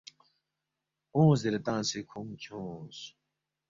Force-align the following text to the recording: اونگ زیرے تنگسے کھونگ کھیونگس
اونگ 1.15 1.33
زیرے 1.41 1.59
تنگسے 1.65 1.99
کھونگ 2.09 2.31
کھیونگس 2.41 2.99